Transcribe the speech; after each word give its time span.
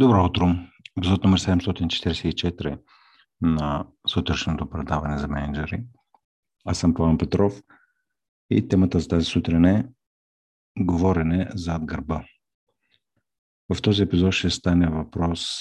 Добро 0.00 0.24
утро! 0.24 0.46
Епизод 0.98 1.24
номер 1.24 1.38
744 1.40 2.78
на 3.40 3.86
сутрешното 4.08 4.70
предаване 4.70 5.18
за 5.18 5.28
менеджери. 5.28 5.82
Аз 6.64 6.78
съм 6.78 6.94
Павел 6.94 7.18
Петров 7.18 7.62
и 8.50 8.68
темата 8.68 9.00
за 9.00 9.08
тази 9.08 9.24
сутрин 9.24 9.64
е 9.64 9.88
говорене 10.78 11.48
зад 11.54 11.84
гърба. 11.84 12.24
В 13.74 13.82
този 13.82 14.02
епизод 14.02 14.32
ще 14.32 14.50
стане 14.50 14.88
въпрос 14.90 15.58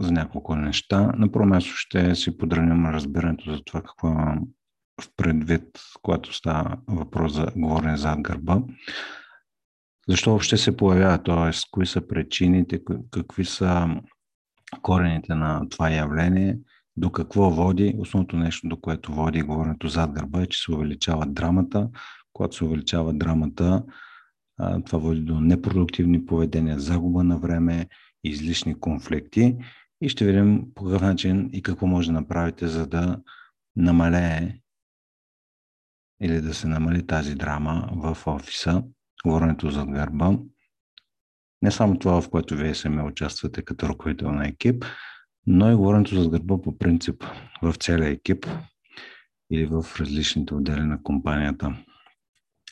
за 0.00 0.12
няколко 0.12 0.56
неща. 0.56 1.12
На 1.16 1.32
първо 1.32 1.46
място 1.46 1.70
ще 1.74 2.14
си 2.14 2.38
подраним 2.38 2.86
разбирането 2.86 3.52
за 3.52 3.64
това 3.64 3.82
какво 3.82 4.08
имам 4.08 4.40
в 5.02 5.08
предвид, 5.16 5.80
когато 6.02 6.32
става 6.32 6.78
въпрос 6.88 7.32
за 7.32 7.46
говорене 7.56 7.96
зад 7.96 8.20
гърба. 8.20 8.58
Защо 10.08 10.30
въобще 10.30 10.56
се 10.56 10.76
появява, 10.76 11.22
т.е. 11.22 11.58
кои 11.70 11.86
са 11.86 12.06
причините, 12.08 12.80
какви 13.10 13.44
са 13.44 13.88
корените 14.82 15.34
на 15.34 15.68
това 15.68 15.90
явление, 15.90 16.58
до 16.96 17.12
какво 17.12 17.50
води. 17.50 17.94
Основното 17.98 18.36
нещо, 18.36 18.68
до 18.68 18.76
което 18.80 19.12
води 19.12 19.42
говоренето 19.42 19.88
зад 19.88 20.12
гърба 20.12 20.42
е, 20.42 20.46
че 20.46 20.62
се 20.62 20.72
увеличава 20.72 21.26
драмата. 21.26 21.88
Когато 22.32 22.56
се 22.56 22.64
увеличава 22.64 23.12
драмата, 23.12 23.84
това 24.86 24.98
води 24.98 25.20
до 25.20 25.40
непродуктивни 25.40 26.26
поведения, 26.26 26.78
загуба 26.78 27.24
на 27.24 27.38
време, 27.38 27.86
излишни 28.24 28.80
конфликти. 28.80 29.56
И 30.00 30.08
ще 30.08 30.26
видим 30.26 30.64
по 30.74 30.84
какъв 30.84 31.02
начин 31.02 31.50
и 31.52 31.62
какво 31.62 31.86
може 31.86 32.06
да 32.06 32.12
направите, 32.12 32.68
за 32.68 32.86
да 32.86 33.20
намалее 33.76 34.60
или 36.22 36.40
да 36.40 36.54
се 36.54 36.68
намали 36.68 37.06
тази 37.06 37.34
драма 37.34 37.88
в 37.92 38.26
офиса 38.26 38.82
говоренето 39.26 39.70
зад 39.70 39.90
гърба. 39.90 40.38
Не 41.62 41.70
само 41.70 41.98
това, 41.98 42.20
в 42.20 42.30
което 42.30 42.56
вие 42.56 42.74
сами 42.74 43.02
участвате 43.02 43.62
като 43.62 43.88
ръководител 43.88 44.32
на 44.32 44.48
екип, 44.48 44.84
но 45.46 45.70
и 45.70 45.74
говоренето 45.74 46.22
зад 46.22 46.30
гърба 46.30 46.62
по 46.62 46.78
принцип 46.78 47.24
в 47.62 47.74
целия 47.74 48.10
екип 48.10 48.46
или 49.52 49.66
в 49.66 49.84
различните 50.00 50.54
отдели 50.54 50.80
на 50.80 51.02
компанията. 51.02 51.84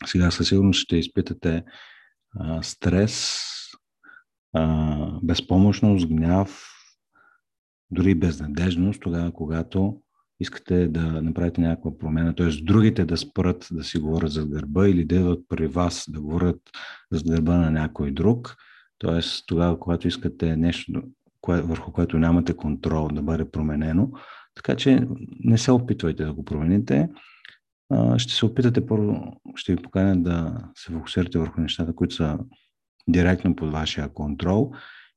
Сега 0.07 0.31
със 0.31 0.49
сигурност 0.49 0.81
ще 0.81 0.97
изпитате 0.97 1.65
а, 2.39 2.63
стрес, 2.63 3.41
а, 4.53 5.21
безпомощност, 5.23 6.09
гняв, 6.09 6.71
дори 7.91 8.15
безнадежност, 8.15 9.01
тогава 9.01 9.33
когато 9.33 10.03
искате 10.41 10.89
да 10.89 11.23
направите 11.23 11.61
някаква 11.61 11.99
промена, 11.99 12.35
т.е. 12.35 12.49
другите 12.63 13.05
да 13.05 13.17
спрат 13.17 13.69
да 13.73 13.85
си 13.85 13.99
говорят 13.99 14.33
за 14.33 14.47
гърба 14.47 14.89
или 14.89 15.05
да 15.05 15.15
идват 15.15 15.41
при 15.49 15.67
вас 15.67 16.05
да 16.09 16.21
говорят 16.21 16.61
за 17.13 17.23
гърба 17.25 17.57
на 17.57 17.71
някой 17.71 18.11
друг, 18.11 18.57
т.е. 18.99 19.21
тогава, 19.47 19.81
когато 19.81 20.09
искате 20.09 20.57
нещо, 20.57 21.03
кое, 21.41 21.63
върху 21.63 21.93
което 21.93 22.19
нямате 22.19 22.57
контрол 22.57 23.09
да 23.09 23.23
бъде 23.23 23.51
променено, 23.51 24.11
така 24.55 24.77
че 24.77 25.09
не 25.41 25.59
се 25.59 25.71
опитвайте 25.71 26.25
да 26.25 26.33
го 26.33 26.45
промените. 26.45 27.09
Ще 28.17 28.33
се 28.33 28.47
опитате 28.47 28.87
първо, 28.87 29.41
ще 29.55 29.75
ви 29.75 29.83
поканя 29.83 30.23
да 30.23 30.59
се 30.75 30.93
фокусирате 30.93 31.39
върху 31.39 31.61
нещата, 31.61 31.95
които 31.95 32.15
са 32.15 32.39
директно 33.09 33.57
под 33.57 33.73
вашия 33.73 34.09
контрол 34.09 34.73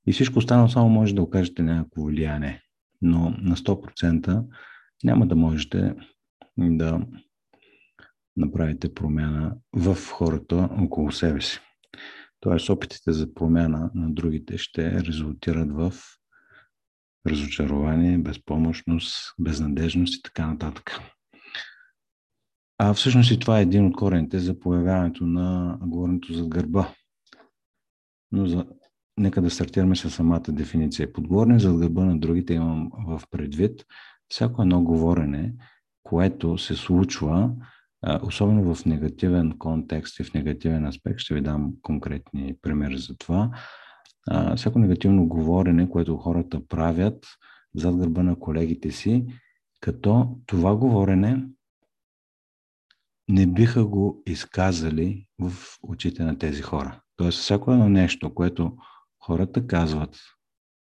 и 0.08 0.14
всичко 0.14 0.40
останало 0.40 0.70
само 0.70 0.90
може 0.90 1.16
да 1.16 1.22
окажете 1.22 1.64
някакво 1.64 2.04
влияние. 2.04 2.62
Но 3.02 3.36
на 3.42 3.56
100% 3.56 4.44
няма 5.04 5.28
да 5.28 5.36
можете 5.36 5.96
да 6.58 7.02
направите 8.38 8.94
промяна 8.94 9.58
в 9.74 9.98
хората 10.12 10.70
около 10.82 11.12
себе 11.12 11.42
си. 11.42 11.60
Тоест, 12.40 12.70
опитите 12.70 13.12
за 13.12 13.34
промяна 13.34 13.92
на 13.96 14.14
другите 14.14 14.58
ще 14.58 14.92
резултират 14.92 15.72
в 15.72 15.94
разочарование, 17.28 18.18
безпомощност, 18.18 19.34
безнадежност 19.40 20.16
и 20.16 20.22
така 20.22 20.48
нататък. 20.48 21.00
А 22.78 22.94
всъщност 22.94 23.32
и 23.32 23.40
това 23.40 23.60
е 23.60 23.62
един 23.62 23.86
от 23.86 23.96
корените 23.96 24.40
за 24.40 24.60
появяването 24.60 25.26
на 25.26 25.78
говоренето 25.82 26.34
за 26.34 26.46
гърба. 26.48 26.94
Но 28.32 28.48
за... 28.48 28.66
нека 29.18 29.42
да 29.42 29.50
стартираме 29.50 29.96
с 29.96 30.10
самата 30.10 30.44
дефиниция. 30.50 31.14
Подговорен 31.14 31.60
за 31.60 31.74
гърба 31.74 32.06
на 32.06 32.20
другите 32.20 32.54
имам 32.54 32.92
в 33.08 33.22
предвид 33.32 33.86
всяко 34.30 34.62
едно 34.62 34.84
говорене, 34.84 35.54
което 36.04 36.58
се 36.58 36.76
случва, 36.76 37.52
особено 38.22 38.76
в 38.76 38.86
негативен 38.86 39.58
контекст 39.58 40.20
и 40.20 40.24
в 40.24 40.34
негативен 40.34 40.86
аспект, 40.86 41.20
ще 41.20 41.34
ви 41.34 41.42
дам 41.42 41.74
конкретни 41.82 42.56
примери 42.62 42.98
за 42.98 43.18
това. 43.18 43.52
Всяко 44.56 44.80
негативно 44.80 45.28
говорене, 45.28 45.90
което 45.90 46.18
хората 46.18 46.68
правят 46.68 47.26
зад 47.76 47.98
гърба 47.98 48.24
на 48.24 48.40
колегите 48.40 48.92
си, 48.92 49.26
като 49.80 50.38
това 50.46 50.76
говорене 50.76 51.48
не 53.30 53.48
биха 53.48 53.86
го 53.86 54.24
изказали 54.26 55.28
в 55.40 55.52
очите 55.84 56.24
на 56.24 56.38
тези 56.38 56.62
хора. 56.62 57.02
Тоест, 57.16 57.40
всяко 57.40 57.72
едно 57.72 57.90
нещо, 57.90 58.34
което 58.34 58.78
хората 59.20 59.68
казват 59.68 60.18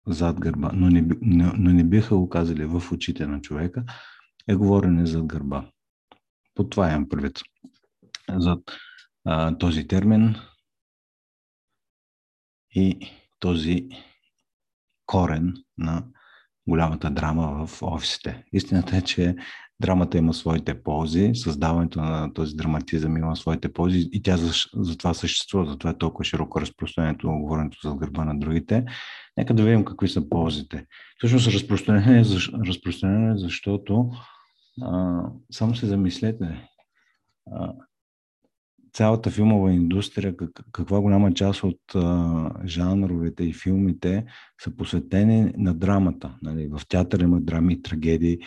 зад 0.07 0.39
гърба, 0.39 0.71
но 0.73 0.89
не, 0.89 1.07
но, 1.21 1.53
но 1.57 1.73
не 1.73 1.83
биха 1.83 2.16
го 2.16 2.29
казали 2.29 2.66
в 2.66 2.91
очите 2.91 3.27
на 3.27 3.41
човека, 3.41 3.83
е 4.47 4.55
говорене 4.55 5.05
зад 5.05 5.25
гърба. 5.25 5.69
По 6.55 6.69
това 6.69 6.89
имам 6.89 7.09
предвид. 7.09 7.39
За 8.29 8.57
а, 9.25 9.57
този 9.57 9.88
термин 9.88 10.35
и 12.71 13.11
този 13.39 13.89
корен 15.05 15.53
на 15.77 16.03
голямата 16.67 17.09
драма 17.09 17.67
в 17.67 17.81
офисите. 17.81 18.45
Истината 18.53 18.97
е, 18.97 19.01
че 19.01 19.35
драмата 19.81 20.18
има 20.18 20.34
своите 20.34 20.84
ползи, 20.84 21.31
създаването 21.34 22.02
на 22.02 22.34
този 22.34 22.56
драматизъм 22.56 23.18
има 23.18 23.36
своите 23.36 23.74
ползи 23.74 24.09
и 24.12 24.22
тя 24.22 24.38
за, 24.38 24.52
за 24.74 25.13
съществува, 25.13 25.66
затова 25.66 25.90
е 25.90 25.97
толкова 25.97 26.25
широко 26.25 26.62
разпространението 26.62 27.31
на 27.31 27.40
говоренето 27.40 27.78
за 27.84 27.96
гърба 27.96 28.25
на 28.25 28.40
другите. 28.40 28.86
Нека 29.38 29.53
да 29.53 29.63
видим 29.63 29.86
какви 29.86 30.08
са 30.08 30.30
ползите. 30.30 30.86
Всъщност 31.18 31.47
разпространение, 31.47 32.24
разпространение 32.68 33.38
защото 33.38 34.12
а, 34.81 35.22
само 35.52 35.75
се 35.75 35.86
замислете. 35.86 36.69
А, 37.52 37.74
цялата 38.94 39.30
филмова 39.30 39.72
индустрия, 39.72 40.38
как, 40.38 40.50
каква 40.72 41.02
голяма 41.02 41.34
част 41.34 41.63
от 41.63 41.96
а, 41.96 42.50
жанровете 42.66 43.44
и 43.44 43.53
филмите 43.53 44.25
са 44.62 44.75
посветени 44.75 45.53
на 45.57 45.74
драмата. 45.74 46.36
Нали? 46.42 46.68
В 46.68 46.81
театър 46.90 47.19
има 47.19 47.42
драми 47.42 47.74
и 47.74 47.81
трагедии. 47.81 48.40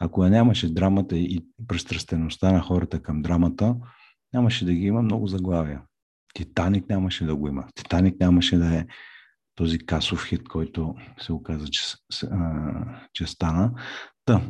Ако 0.00 0.28
нямаше 0.28 0.74
драмата 0.74 1.16
и 1.16 1.46
пристрастеността 1.68 2.52
на 2.52 2.60
хората 2.60 3.02
към 3.02 3.22
драмата, 3.22 3.76
нямаше 4.32 4.64
да 4.64 4.72
ги 4.72 4.86
има 4.86 5.02
много 5.02 5.26
заглавия. 5.26 5.82
Титаник 6.34 6.88
нямаше 6.88 7.24
да 7.24 7.36
го 7.36 7.48
има. 7.48 7.64
Титаник 7.74 8.20
нямаше 8.20 8.56
да 8.56 8.76
е 8.76 8.86
този 9.54 9.78
касов 9.78 10.26
хит, 10.26 10.48
който 10.48 10.94
се 11.20 11.32
оказа, 11.32 11.68
че, 11.68 11.82
че 13.12 13.26
стана. 13.26 13.72
Та, 14.24 14.42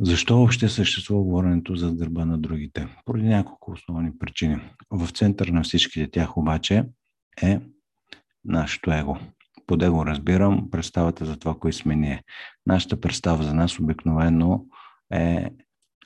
защо 0.00 0.36
въобще 0.36 0.68
съществува 0.68 1.22
говоренето 1.22 1.76
за 1.76 1.92
гърба 1.92 2.24
на 2.24 2.38
другите? 2.38 2.88
Поради 3.04 3.28
няколко 3.28 3.70
основни 3.72 4.18
причини. 4.18 4.60
В 4.90 5.10
център 5.12 5.48
на 5.48 5.62
всичките 5.62 6.10
тях 6.10 6.36
обаче 6.36 6.84
е 7.42 7.60
нашето 8.44 8.92
его. 8.92 9.16
Под 9.66 9.82
его 9.82 10.06
разбирам 10.06 10.70
представата 10.70 11.24
за 11.24 11.36
това, 11.36 11.54
кои 11.54 11.72
сме 11.72 11.96
ние. 11.96 12.22
Нашата 12.66 13.00
представа 13.00 13.42
за 13.42 13.54
нас 13.54 13.80
обикновено 13.80 14.64
е 15.12 15.50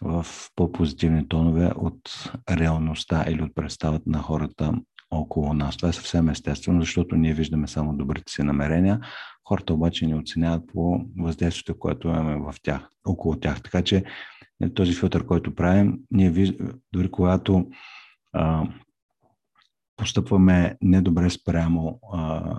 в 0.02 0.26
по-позитивни 0.56 1.28
тонове 1.28 1.70
от 1.76 2.30
реалността 2.50 3.24
или 3.28 3.42
от 3.42 3.54
представата 3.54 4.10
на 4.10 4.18
хората 4.18 4.72
около 5.10 5.54
нас. 5.54 5.76
Това 5.76 5.88
е 5.88 5.92
съвсем 5.92 6.28
естествено, 6.28 6.80
защото 6.80 7.16
ние 7.16 7.34
виждаме 7.34 7.68
само 7.68 7.96
добрите 7.96 8.32
си 8.32 8.42
намерения. 8.42 9.00
Хората 9.48 9.74
обаче 9.74 10.06
ни 10.06 10.14
оценяват 10.14 10.66
по 10.66 11.00
въздействието, 11.18 11.78
което 11.78 12.08
имаме 12.08 12.36
в 12.36 12.54
тях, 12.62 12.88
около 13.06 13.40
тях. 13.40 13.62
Така 13.62 13.82
че 13.82 14.04
е, 14.62 14.74
този 14.74 14.94
филтър, 14.94 15.26
който 15.26 15.54
правим, 15.54 15.98
ние 16.10 16.30
виж... 16.30 16.52
дори 16.92 17.10
когато 17.10 17.70
а, 18.32 18.68
постъпваме 19.96 20.76
недобре 20.82 21.30
спрямо 21.30 22.00
а, 22.12 22.54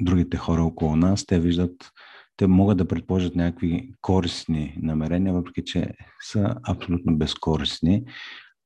другите 0.00 0.36
хора 0.36 0.64
около 0.64 0.96
нас, 0.96 1.26
те 1.26 1.40
виждат, 1.40 1.90
те 2.36 2.46
могат 2.46 2.78
да 2.78 2.88
предположат 2.88 3.36
някакви 3.36 3.92
корисни 4.00 4.78
намерения, 4.82 5.34
въпреки 5.34 5.64
че 5.64 5.94
са 6.22 6.56
абсолютно 6.68 7.16
безкорисни, 7.16 8.04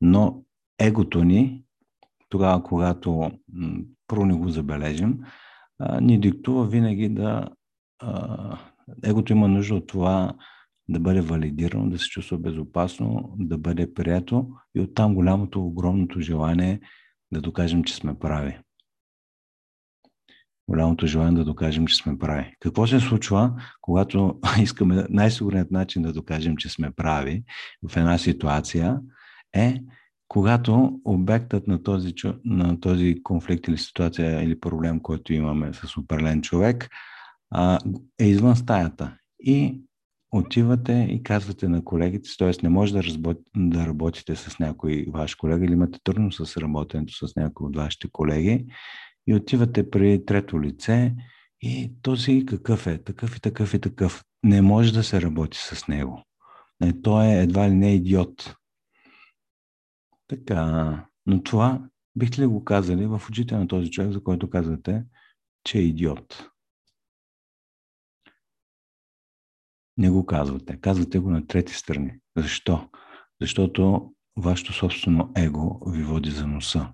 но 0.01 0.43
егото 0.79 1.25
ни 1.25 1.65
тогава, 2.29 2.63
когато 2.63 3.31
първо 4.07 4.27
не 4.27 4.35
го 4.35 4.49
забележим, 4.49 5.19
ни 6.01 6.21
диктува 6.21 6.67
винаги 6.67 7.09
да. 7.09 7.49
Егото 9.03 9.33
има 9.33 9.49
нужда 9.49 9.75
от 9.75 9.87
това 9.87 10.35
да 10.89 11.01
бъде 11.01 11.21
валидирано, 11.21 11.91
да 11.91 11.99
се 11.99 12.09
чувства 12.09 12.39
безопасно, 12.39 13.35
да 13.39 13.59
бъде 13.59 13.95
прието 13.95 14.49
и 14.75 14.81
оттам 14.81 15.15
голямото, 15.15 15.67
огромното 15.67 16.21
желание 16.21 16.81
да 17.33 17.41
докажем, 17.41 17.85
че 17.85 17.95
сме 17.95 18.19
прави. 18.19 18.59
Голямото 20.69 21.07
желание 21.07 21.39
да 21.39 21.45
докажем, 21.45 21.87
че 21.87 21.97
сме 21.97 22.19
прави. 22.19 22.55
Какво 22.61 22.87
се 22.87 23.01
случва, 23.01 23.53
когато 23.81 24.41
искаме 24.63 25.07
най-сигурният 25.11 25.71
начин 25.71 26.03
да 26.03 26.13
докажем, 26.13 26.57
че 26.57 26.69
сме 26.69 26.91
прави 26.91 27.45
в 27.89 27.97
една 27.97 28.19
ситуация 28.19 29.01
е 29.55 29.81
когато 30.29 31.01
обектът 31.05 31.67
на 31.67 31.83
този, 31.83 32.15
на 32.45 32.81
този 32.81 33.23
конфликт 33.23 33.69
или 33.69 33.79
ситуация 33.79 34.43
или 34.43 34.61
проблем, 34.61 35.01
който 35.01 35.33
имаме 35.33 35.73
с 35.73 35.97
определен 35.97 36.43
човек, 36.43 36.89
е 38.21 38.27
извън 38.27 38.57
стаята. 38.57 39.17
И 39.41 39.81
отивате 40.33 41.09
и 41.11 41.23
казвате 41.23 41.69
на 41.69 41.85
колегите, 41.85 42.31
т.е. 42.39 42.51
не 42.63 42.69
може 42.69 42.93
да, 42.93 43.03
разбот, 43.03 43.39
да 43.57 43.87
работите 43.87 44.37
с 44.37 44.59
някой 44.59 45.07
ваш 45.09 45.35
колега 45.35 45.65
или 45.65 45.73
имате 45.73 45.99
трудно 46.05 46.33
с 46.33 46.57
работенето 46.57 47.27
с 47.27 47.37
някой 47.37 47.67
от 47.67 47.77
вашите 47.77 48.09
колеги 48.13 48.67
и 49.27 49.35
отивате 49.35 49.91
при 49.91 50.25
трето 50.25 50.63
лице 50.63 51.15
и 51.61 51.93
този 52.03 52.47
какъв 52.47 52.87
е, 52.87 53.05
такъв 53.05 53.37
и 53.37 53.41
такъв 53.41 53.75
и 53.75 53.81
такъв. 53.81 54.25
Не 54.43 54.63
може 54.63 54.93
да 54.93 55.05
се 55.05 55.23
работи 55.23 55.59
с 55.59 55.89
него. 55.89 56.23
Не, 56.81 57.03
той 57.03 57.27
е 57.27 57.43
едва 57.43 57.69
ли 57.69 57.75
не 57.75 57.95
идиот. 57.95 58.57
Така, 60.29 61.07
но 61.27 61.43
това 61.43 61.89
бихте 62.17 62.41
ли 62.41 62.47
го 62.47 62.65
казали 62.65 63.07
в 63.07 63.23
очите 63.29 63.57
на 63.57 63.69
този 63.69 63.91
човек, 63.91 64.13
за 64.13 64.23
който 64.23 64.51
казвате, 64.51 65.05
че 65.65 65.79
е 65.79 65.83
идиот? 65.83 66.49
Не 69.97 70.11
го 70.11 70.27
казвате. 70.27 70.81
Казвате 70.81 71.19
го 71.19 71.31
на 71.31 71.47
трети 71.47 71.75
страни. 71.75 72.13
Защо? 72.37 72.91
Защото 73.41 74.13
вашето 74.37 74.73
собствено 74.73 75.33
его 75.37 75.81
ви 75.91 76.03
води 76.03 76.31
за 76.31 76.47
носа. 76.47 76.93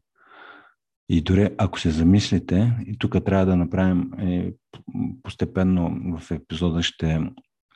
И 1.12 1.22
дори 1.22 1.50
ако 1.58 1.80
се 1.80 1.90
замислите, 1.90 2.72
и 2.86 2.98
тук 2.98 3.24
трябва 3.24 3.46
да 3.46 3.56
направим 3.56 4.12
е, 4.18 4.52
постепенно 5.22 6.18
в 6.18 6.30
епизода 6.30 6.82
ще 6.82 7.20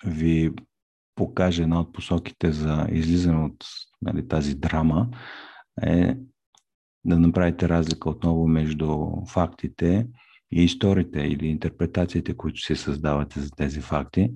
ви 0.07 0.53
покажа 1.15 1.63
една 1.63 1.81
от 1.81 1.93
посоките 1.93 2.53
за 2.53 2.87
излизане 2.91 3.45
от 3.45 3.65
нали, 4.03 4.29
тази 4.29 4.55
драма, 4.55 5.09
е 5.83 6.17
да 7.05 7.19
направите 7.19 7.69
разлика 7.69 8.11
отново 8.11 8.49
между 8.49 9.07
фактите 9.29 10.07
и 10.53 10.65
историите 10.65 11.21
или 11.21 11.47
интерпретациите, 11.47 12.37
които 12.37 12.61
си 12.61 12.77
създавате 12.77 13.41
за 13.41 13.51
тези 13.51 13.81
факти. 13.81 14.31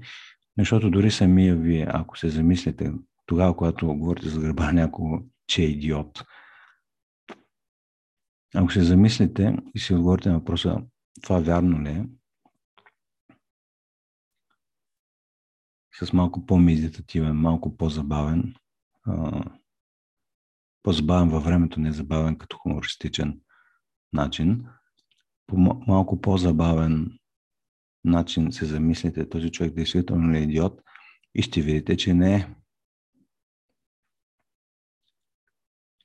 Защото 0.59 0.91
дори 0.91 1.11
самия 1.11 1.57
вие, 1.57 1.87
ако 1.91 2.19
се 2.19 2.29
замислите, 2.29 2.93
тогава, 3.27 3.57
когато 3.57 3.87
говорите 3.87 4.29
за 4.29 4.41
гърба 4.41 4.73
някого, 4.73 5.19
че 5.47 5.63
е 5.63 5.67
идиот, 5.67 6.25
ако 8.55 8.73
се 8.73 8.85
замислите 8.85 9.57
и 9.75 9.79
си 9.79 9.95
отговорите 9.95 10.29
на 10.29 10.39
въпроса, 10.39 10.83
това 11.23 11.41
вярно 11.41 11.83
ли 11.83 11.89
е, 11.89 12.07
с 16.05 16.13
малко 16.13 16.47
по-медитативен, 16.47 17.37
малко 17.37 17.77
по-забавен, 17.77 18.55
по-забавен 20.83 21.29
във 21.29 21.45
времето, 21.45 21.81
не 21.81 21.93
забавен 21.93 22.39
като 22.39 22.59
хумористичен 22.59 23.41
начин, 24.13 24.67
по 25.47 25.57
малко 25.87 26.21
по-забавен 26.21 27.19
начин 28.05 28.53
се 28.53 28.67
замислите, 28.67 29.29
този 29.29 29.51
човек 29.51 29.75
действително 29.75 30.33
ли 30.33 30.39
е 30.39 30.43
идиот 30.43 30.83
и 31.35 31.43
ще 31.43 31.61
видите, 31.61 31.97
че 31.97 32.15
не 32.15 32.35
е. 32.35 32.55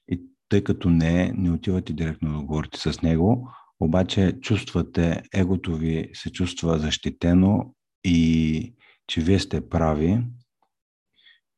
И 0.07 0.32
тъй 0.49 0.63
като 0.63 0.89
не 0.89 1.33
не 1.37 1.51
отивате 1.51 1.93
директно 1.93 2.33
да 2.33 2.45
говорите 2.45 2.79
с 2.79 3.01
него, 3.01 3.49
обаче 3.79 4.39
чувствате, 4.41 5.23
егото 5.33 5.75
ви 5.75 6.09
се 6.13 6.31
чувства 6.31 6.79
защитено 6.79 7.73
и 8.03 8.73
че 9.07 9.21
вие 9.21 9.39
сте 9.39 9.69
прави, 9.69 10.23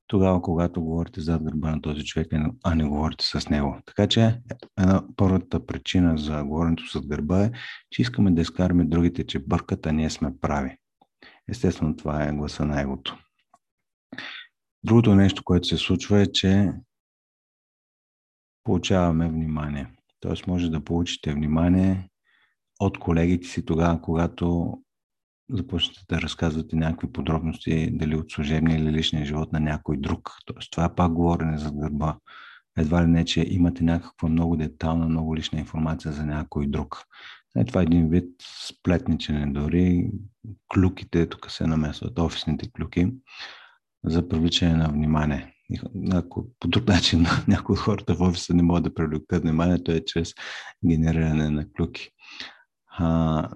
тогава, 0.07 0.41
когато 0.41 0.81
говорите 0.81 1.21
зад 1.21 1.43
гърба 1.43 1.71
на 1.71 1.81
този 1.81 2.05
човек, 2.05 2.27
а 2.63 2.75
не 2.75 2.83
говорите 2.83 3.25
с 3.25 3.49
него. 3.49 3.77
Така 3.85 4.07
че 4.07 4.41
една 4.79 5.03
първата 5.15 5.65
причина 5.65 6.17
за 6.17 6.43
говоренето 6.43 6.87
с 6.87 7.07
гърба 7.07 7.43
е, 7.43 7.51
че 7.91 8.01
искаме 8.01 8.31
да 8.31 8.41
изкараме 8.41 8.85
другите, 8.85 9.27
че 9.27 9.39
бъркат, 9.39 9.85
а 9.85 9.91
ние 9.91 10.09
сме 10.09 10.31
прави. 10.41 10.77
Естествено, 11.49 11.95
това 11.95 12.23
е 12.23 12.33
гласа 12.33 12.65
на 12.65 12.81
егото. 12.81 13.17
Другото 14.83 15.15
нещо, 15.15 15.43
което 15.43 15.67
се 15.67 15.77
случва 15.77 16.19
е, 16.19 16.25
че 16.25 16.71
получаваме 18.65 19.29
внимание. 19.29 19.87
Тоест 20.19 20.47
може 20.47 20.69
да 20.69 20.83
получите 20.83 21.33
внимание 21.33 22.09
от 22.79 22.99
колегите 22.99 23.47
си 23.47 23.65
тогава, 23.65 24.01
когато 24.01 24.77
започнете 25.49 26.01
да 26.09 26.21
разказвате 26.21 26.75
някакви 26.75 27.11
подробности, 27.11 27.89
дали 27.91 28.15
от 28.15 28.31
служебния 28.31 28.77
или 28.77 28.91
личния 28.91 29.25
живот 29.25 29.51
на 29.51 29.59
някой 29.59 29.97
друг. 29.97 30.31
Тоест, 30.45 30.71
това 30.71 30.85
е 30.85 30.95
пак 30.95 31.13
говорене 31.13 31.57
за 31.57 31.71
гърба. 31.71 32.17
Едва 32.77 33.03
ли 33.03 33.07
не, 33.07 33.25
че 33.25 33.45
имате 33.49 33.83
някаква 33.83 34.29
много 34.29 34.55
детална, 34.55 35.05
много 35.05 35.35
лична 35.35 35.59
информация 35.59 36.11
за 36.11 36.25
някой 36.25 36.67
друг. 36.67 37.03
Е, 37.57 37.65
това 37.65 37.81
е 37.81 37.83
един 37.83 38.09
вид 38.09 38.29
сплетничене, 38.41 39.47
дори 39.47 40.11
клюките, 40.73 41.29
тук 41.29 41.51
се 41.51 41.67
намесват 41.67 42.19
офисните 42.19 42.71
клюки, 42.71 43.13
за 44.03 44.27
привличане 44.27 44.73
на 44.73 44.89
внимание. 44.89 45.54
Ако 46.11 46.47
по 46.59 46.67
друг 46.67 46.87
начин 46.87 47.25
някои 47.47 47.73
от 47.73 47.79
хората 47.79 48.15
в 48.15 48.21
офиса 48.21 48.53
не 48.53 48.63
могат 48.63 48.83
да 48.83 48.93
привлекат 48.93 49.43
вниманието 49.43 49.91
е 49.91 50.05
чрез 50.05 50.33
генериране 50.85 51.49
на 51.49 51.71
клюки. 51.71 52.09
А, 52.87 53.49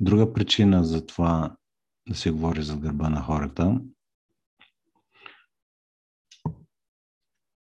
Друга 0.00 0.32
причина 0.32 0.84
за 0.84 1.06
това 1.06 1.56
да 2.08 2.14
се 2.14 2.30
говори 2.30 2.62
за 2.62 2.76
гърба 2.76 3.08
на 3.08 3.22
хората 3.22 3.80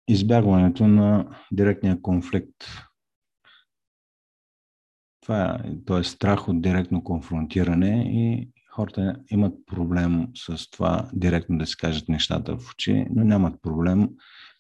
избягването 0.08 0.88
на 0.88 1.38
директния 1.52 2.02
конфликт. 2.02 2.56
Това 5.22 5.60
е, 5.66 5.84
т.е. 5.86 6.04
страх 6.04 6.48
от 6.48 6.62
директно 6.62 7.04
конфронтиране 7.04 8.04
и 8.08 8.50
хората 8.76 9.16
имат 9.30 9.54
проблем 9.66 10.28
с 10.36 10.70
това 10.70 11.10
директно 11.14 11.58
да 11.58 11.66
си 11.66 11.78
кажат 11.78 12.10
нещата 12.10 12.58
в 12.58 12.72
очи, 12.72 13.06
но 13.16 13.24
нямат 13.24 13.62
проблем 13.62 14.10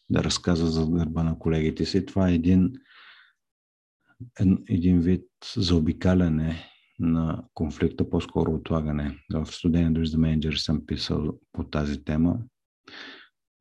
да 0.09 0.23
разказват 0.23 0.73
за 0.73 0.87
гърба 0.87 1.23
на 1.23 1.39
колегите 1.39 1.85
си. 1.85 2.05
Това 2.05 2.29
е 2.29 2.33
един, 2.33 2.73
един 4.69 4.99
вид 4.99 5.25
заобикаляне 5.57 6.69
на 6.99 7.43
конфликта, 7.53 8.09
по-скоро 8.09 8.53
отлагане. 8.53 9.17
В 9.33 9.45
студения 9.45 9.91
душ 9.91 10.07
за 10.07 10.17
менеджер 10.17 10.53
съм 10.53 10.85
писал 10.85 11.39
по 11.51 11.63
тази 11.63 12.03
тема. 12.03 12.39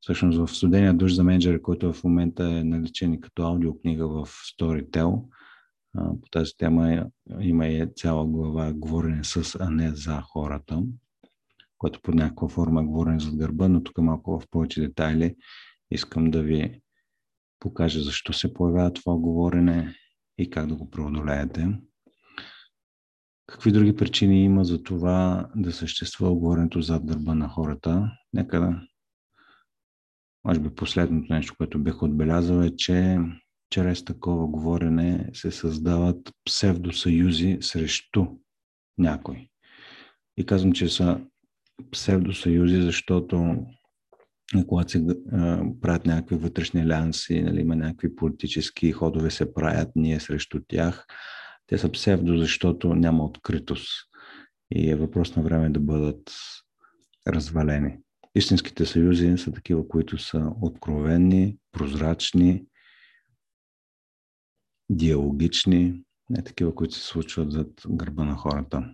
Всъщност 0.01 0.39
в 0.39 0.47
студения 0.47 0.93
душ 0.93 1.13
за 1.13 1.23
менеджер, 1.23 1.61
който 1.61 1.93
в 1.93 2.03
момента 2.03 2.43
е 2.43 2.63
наличен 2.63 3.21
като 3.21 3.43
аудиокнига 3.43 4.07
в 4.07 4.25
Storytel, 4.25 5.23
по 5.93 6.29
тази 6.31 6.51
тема 6.57 7.05
има 7.39 7.67
и 7.67 7.87
цяла 7.95 8.25
глава 8.25 8.73
говорене 8.73 9.23
с, 9.23 9.57
а 9.59 9.69
не 9.69 9.95
за 9.95 10.21
хората, 10.21 10.83
което 11.77 12.01
под 12.01 12.15
някаква 12.15 12.49
форма 12.49 12.81
е 12.81 12.85
говорене 12.85 13.19
за 13.19 13.31
гърба, 13.31 13.67
но 13.67 13.83
тук 13.83 13.97
малко 13.97 14.39
в 14.39 14.47
повече 14.49 14.81
детайли 14.81 15.35
искам 15.91 16.31
да 16.31 16.43
ви 16.43 16.81
покажа 17.59 18.01
защо 18.01 18.33
се 18.33 18.53
появява 18.53 18.93
това 18.93 19.17
говорене 19.17 19.95
и 20.37 20.49
как 20.49 20.67
да 20.67 20.75
го 20.75 20.89
преодолеете. 20.89 21.79
Какви 23.47 23.71
други 23.71 23.95
причини 23.95 24.43
има 24.43 24.63
за 24.63 24.83
това 24.83 25.49
да 25.55 25.71
съществува 25.71 26.35
говоренето 26.35 26.81
зад 26.81 27.05
гърба 27.05 27.35
на 27.35 27.49
хората? 27.49 28.11
Нека 28.33 28.59
да. 28.59 28.81
Може 30.45 30.59
би 30.59 30.75
последното 30.75 31.33
нещо, 31.33 31.53
което 31.57 31.83
бих 31.83 32.03
отбелязал 32.03 32.61
е, 32.61 32.75
че 32.75 33.19
чрез 33.73 34.05
такова 34.05 34.47
говорене 34.47 35.29
се 35.33 35.51
създават 35.51 36.31
псевдосъюзи 36.45 37.57
срещу 37.61 38.25
някой. 38.97 39.47
И 40.37 40.45
казвам, 40.45 40.73
че 40.73 40.89
са 40.89 41.19
псевдосъюзи, 41.91 42.81
защото 42.81 43.65
когато 44.67 44.91
се 44.91 45.05
правят 45.81 46.05
някакви 46.05 46.35
вътрешни 46.35 46.81
алианси, 46.81 47.41
нали, 47.41 47.61
има 47.61 47.75
някакви 47.75 48.15
политически 48.15 48.91
ходове 48.91 49.31
се 49.31 49.53
правят 49.53 49.89
ние 49.95 50.19
срещу 50.19 50.59
тях, 50.67 51.05
те 51.67 51.77
са 51.77 51.91
псевдо, 51.91 52.37
защото 52.37 52.95
няма 52.95 53.25
откритост 53.25 53.89
и 54.71 54.91
е 54.91 54.95
въпрос 54.95 55.35
на 55.35 55.43
време 55.43 55.69
да 55.69 55.79
бъдат 55.79 56.31
развалени. 57.27 57.97
Истинските 58.35 58.85
съюзи 58.85 59.37
са 59.37 59.51
такива, 59.51 59.87
които 59.87 60.17
са 60.17 60.51
откровенни, 60.61 61.57
прозрачни, 61.71 62.65
диалогични, 64.89 66.01
не 66.29 66.43
такива, 66.43 66.75
които 66.75 66.95
се 66.95 67.01
случват 67.01 67.51
зад 67.51 67.67
гърба 67.89 68.23
на 68.23 68.35
хората. 68.35 68.93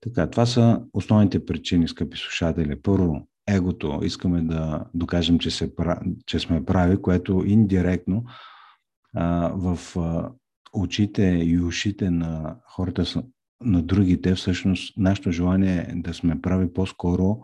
Така, 0.00 0.30
това 0.30 0.46
са 0.46 0.82
основните 0.92 1.46
причини, 1.46 1.88
скъпи 1.88 2.18
слушатели. 2.18 2.82
Първо, 2.82 3.26
егото. 3.48 4.00
Искаме 4.02 4.42
да 4.42 4.84
докажем, 4.94 5.38
че, 5.38 5.50
се, 5.50 5.72
че 6.26 6.38
сме 6.38 6.64
прави, 6.64 7.02
което 7.02 7.42
индиректно 7.46 8.24
а, 9.16 9.52
в 9.54 9.96
а, 9.96 10.30
очите 10.72 11.22
и 11.22 11.60
ушите 11.60 12.10
на 12.10 12.56
хората, 12.64 13.22
на 13.60 13.82
другите, 13.82 14.34
всъщност 14.34 14.96
нашето 14.96 15.32
желание 15.32 15.92
да 15.96 16.14
сме 16.14 16.40
прави 16.40 16.72
по-скоро 16.72 17.40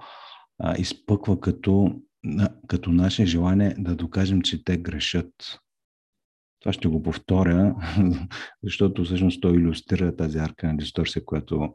а, 0.58 0.74
изпъква 0.78 1.40
като, 1.40 2.00
като 2.66 2.92
наше 2.92 3.26
желание 3.26 3.74
да 3.78 3.96
докажем, 3.96 4.42
че 4.42 4.64
те 4.64 4.76
грешат. 4.76 5.60
Това 6.66 6.72
ще 6.72 6.88
го 6.88 7.02
повторя, 7.02 7.76
защото 8.62 9.04
всъщност 9.04 9.40
той 9.40 9.56
иллюстрира 9.56 10.16
тази 10.16 10.38
арка 10.38 10.66
на 10.66 10.76
дисторсия, 10.76 11.24
която 11.24 11.74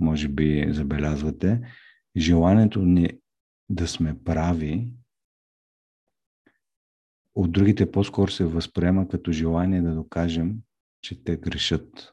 може 0.00 0.28
би 0.28 0.66
забелязвате. 0.70 1.60
Желанието 2.16 2.82
ни 2.82 3.10
да 3.68 3.88
сме 3.88 4.24
прави 4.24 4.92
от 7.34 7.52
другите 7.52 7.90
по-скоро 7.90 8.30
се 8.30 8.44
възприема 8.44 9.08
като 9.08 9.32
желание 9.32 9.82
да 9.82 9.94
докажем, 9.94 10.54
че 11.02 11.24
те 11.24 11.36
грешат. 11.36 12.12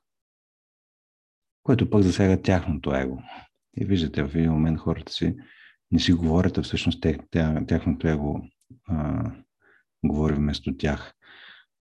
Което 1.63 1.89
пък 1.89 2.03
засяга 2.03 2.41
тяхното 2.41 2.95
его. 2.95 3.17
И 3.77 3.85
виждате, 3.85 4.23
в 4.23 4.35
един 4.35 4.51
момент 4.51 4.79
хората 4.79 5.11
си 5.11 5.35
не 5.91 5.99
си 5.99 6.13
говорят, 6.13 6.57
а 6.57 6.63
всъщност 6.63 7.05
тяхното 7.67 8.07
его 8.07 8.41
а, 8.87 9.31
говори 10.03 10.33
вместо 10.33 10.77
тях. 10.77 11.13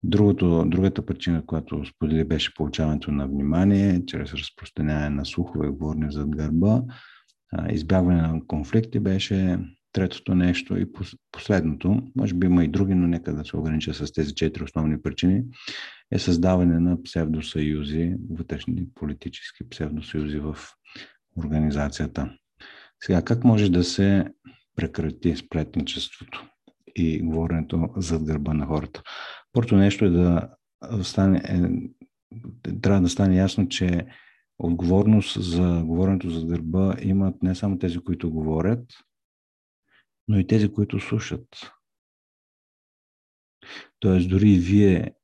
Другото, 0.05 0.65
другата 0.67 1.07
причина, 1.07 1.47
която 1.47 1.85
сподели, 1.85 2.25
беше 2.25 2.55
получаването 2.55 3.13
на 3.13 3.27
внимание, 3.27 4.07
чрез 4.07 4.35
разпространяване 4.35 5.11
на 5.11 5.27
слухове, 5.27 5.69
говорни 5.69 6.13
зад 6.13 6.37
гърба. 6.37 6.83
Избягване 7.71 8.23
на 8.23 8.47
конфликти 8.47 9.01
беше 9.01 9.59
третото 9.93 10.35
нещо 10.35 10.77
и 10.77 10.87
последното, 11.33 12.03
може 12.17 12.35
би 12.35 12.47
има 12.47 12.65
и 12.65 12.69
други, 12.69 12.95
но 12.95 13.07
нека 13.07 13.35
да 13.35 13.45
се 13.45 13.57
огранича 13.57 13.95
с 13.95 14.13
тези 14.13 14.35
четири 14.35 14.65
основни 14.65 15.03
причини, 15.03 15.43
е 16.11 16.19
създаване 16.19 16.81
на 16.81 17.03
псевдосъюзи, 17.03 18.15
вътрешни 18.31 18.87
политически 18.95 19.69
псевдосъюзи 19.69 20.39
в 20.39 20.57
организацията. 21.37 22.33
Сега, 23.01 23.23
как 23.23 23.45
може 23.45 23.71
да 23.71 23.85
се 23.85 24.25
прекрати 24.77 25.37
сплетничеството 25.37 26.47
и 26.97 27.21
говоренето 27.23 27.89
зад 27.97 28.25
гърба 28.25 28.55
на 28.55 28.67
хората? 28.67 29.03
Първото 29.53 29.77
нещо 29.77 30.05
е 30.05 30.11
да 30.11 30.49
стане, 31.03 31.43
е, 31.45 31.61
трябва 32.83 33.01
да 33.01 33.09
стане 33.09 33.37
ясно, 33.37 33.69
че 33.69 34.07
отговорност 34.59 35.43
за 35.43 35.83
говоренето 35.85 36.31
зад 36.31 36.47
гърба 36.47 36.95
имат 37.03 37.43
не 37.43 37.55
само 37.55 37.79
тези, 37.79 37.99
които 37.99 38.31
говорят, 38.31 38.85
но 40.29 40.39
и 40.39 40.47
тези, 40.47 40.73
които 40.73 41.01
слушат. 41.01 41.47
Тоест, 44.01 44.29
дори 44.29 44.51
и 44.51 44.59
вие, 44.59 45.15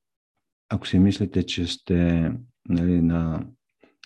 ако 0.68 0.86
си 0.86 0.98
мислите, 0.98 1.46
че 1.46 1.66
сте 1.66 2.32
нали, 2.68 3.02
на, 3.02 3.46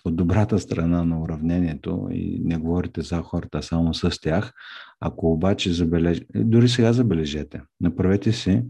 от 0.05 0.15
добрата 0.15 0.59
страна 0.59 1.03
на 1.03 1.21
уравнението 1.21 2.07
и 2.11 2.39
не 2.43 2.57
говорите 2.57 3.01
за 3.01 3.21
хората, 3.21 3.57
а 3.57 3.61
само 3.61 3.93
с 3.93 4.19
тях, 4.21 4.53
ако 4.99 5.33
обаче 5.33 5.73
забележите, 5.73 6.25
дори 6.35 6.69
сега 6.69 6.93
забележете, 6.93 7.61
направете 7.81 8.31
си 8.31 8.63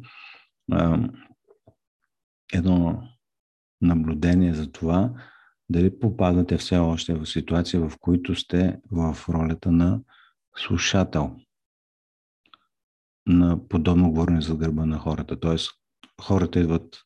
едно 2.54 3.04
наблюдение 3.82 4.54
за 4.54 4.72
това, 4.72 5.14
дали 5.70 6.00
попадате 6.00 6.58
все 6.58 6.78
още 6.78 7.14
в 7.14 7.26
ситуация, 7.26 7.90
в 7.90 7.98
които 8.00 8.36
сте 8.36 8.80
в 8.92 9.18
ролята 9.30 9.72
на 9.72 10.02
слушател 10.58 11.36
на 13.28 13.68
подобно 13.68 14.12
говорене 14.12 14.42
за 14.42 14.56
гърба 14.56 14.86
на 14.86 14.98
хората. 14.98 15.40
Тоест, 15.40 15.72
хората 16.22 16.60
идват 16.60 16.98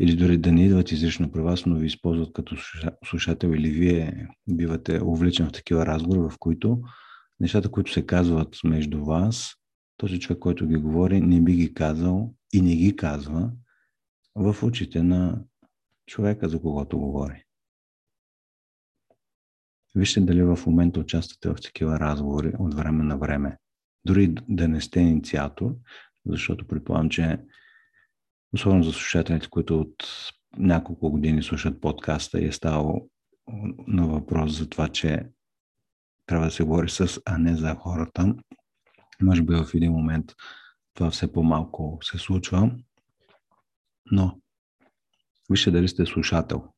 или 0.00 0.16
дори 0.16 0.38
да 0.38 0.52
не 0.52 0.64
идват 0.64 0.92
изрично 0.92 1.32
при 1.32 1.40
вас, 1.40 1.66
но 1.66 1.76
ви 1.76 1.86
използват 1.86 2.32
като 2.32 2.56
слушател 3.04 3.48
или 3.48 3.70
вие 3.70 4.28
бивате 4.48 5.00
увлечен 5.02 5.46
в 5.46 5.52
такива 5.52 5.86
разговори, 5.86 6.20
в 6.20 6.38
които 6.38 6.82
нещата, 7.40 7.70
които 7.70 7.92
се 7.92 8.06
казват 8.06 8.56
между 8.64 9.04
вас, 9.04 9.54
този 9.96 10.20
човек, 10.20 10.38
който 10.38 10.66
ги 10.66 10.76
говори, 10.76 11.20
не 11.20 11.40
би 11.40 11.52
ги 11.52 11.74
казал 11.74 12.34
и 12.52 12.62
не 12.62 12.76
ги 12.76 12.96
казва 12.96 13.50
в 14.34 14.56
очите 14.62 15.02
на 15.02 15.44
човека, 16.06 16.48
за 16.48 16.60
когото 16.60 16.98
говори. 16.98 17.44
Вижте 19.94 20.20
дали 20.20 20.42
в 20.42 20.58
момента 20.66 21.00
участвате 21.00 21.48
в 21.48 21.56
такива 21.62 22.00
разговори 22.00 22.52
от 22.58 22.74
време 22.74 23.04
на 23.04 23.18
време 23.18 23.58
дори 24.04 24.34
да 24.48 24.68
не 24.68 24.80
сте 24.80 25.00
инициатор, 25.00 25.76
защото 26.26 26.66
предполагам, 26.66 27.10
че 27.10 27.38
особено 28.54 28.82
за 28.82 28.92
слушателите, 28.92 29.48
които 29.50 29.80
от 29.80 30.08
няколко 30.56 31.10
години 31.10 31.42
слушат 31.42 31.80
подкаста 31.80 32.40
и 32.40 32.46
е 32.46 32.52
ставало 32.52 33.08
на 33.86 34.06
въпрос 34.06 34.58
за 34.58 34.68
това, 34.68 34.88
че 34.88 35.26
трябва 36.26 36.46
да 36.46 36.50
се 36.50 36.64
говори 36.64 36.88
с, 36.88 37.20
а 37.26 37.38
не 37.38 37.56
за 37.56 37.74
хората. 37.74 38.34
Може 39.22 39.42
би 39.42 39.54
в 39.54 39.74
един 39.74 39.92
момент 39.92 40.32
това 40.94 41.10
все 41.10 41.32
по-малко 41.32 41.98
се 42.02 42.18
случва, 42.18 42.70
но 44.10 44.40
вижте 45.50 45.70
дали 45.70 45.88
сте 45.88 46.06
слушател. 46.06 46.74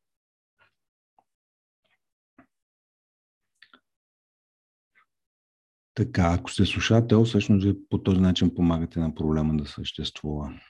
Така, 5.94 6.36
ако 6.38 6.50
сте 6.50 6.66
слушател, 6.66 7.24
всъщност 7.24 7.66
по 7.88 8.02
този 8.02 8.20
начин 8.20 8.54
помагате 8.54 9.00
на 9.00 9.14
проблема 9.14 9.56
да 9.56 9.66
съществува. 9.66 10.60